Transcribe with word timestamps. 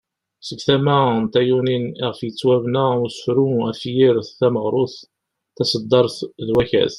Seg 0.47 0.59
tama 0.67 0.99
n 1.21 1.23
tayunin 1.31 1.85
iɣef 2.01 2.19
yettwabena 2.23 2.85
usefru, 3.05 3.47
afyir, 3.71 4.15
tameɣrut 4.37 4.95
,taseddart 5.55 6.17
,d 6.45 6.47
wakat. 6.55 6.89